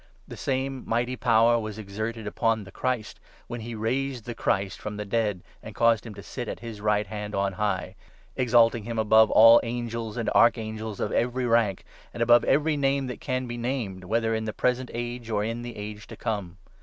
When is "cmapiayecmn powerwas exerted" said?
1.15-2.25